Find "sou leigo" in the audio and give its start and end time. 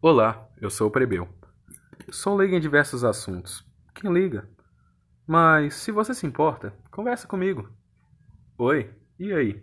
2.12-2.54